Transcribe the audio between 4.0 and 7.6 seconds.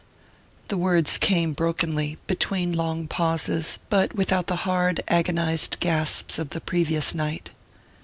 without the hard agonized gasps of the previous night.